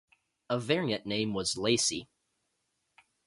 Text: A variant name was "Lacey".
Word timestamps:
A 0.49 0.57
variant 0.59 1.05
name 1.05 1.31
was 1.35 1.55
"Lacey". 1.57 2.09